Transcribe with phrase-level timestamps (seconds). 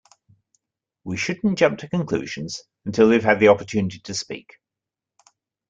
[1.03, 4.57] We should not jump to conclusions until they have had the opportunity to speak.